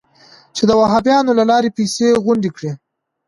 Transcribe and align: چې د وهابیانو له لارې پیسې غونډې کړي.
چې 0.55 0.63
د 0.69 0.71
وهابیانو 0.81 1.31
له 1.39 1.43
لارې 1.51 1.75
پیسې 1.77 2.07
غونډې 2.25 2.49
کړي. 2.57 2.71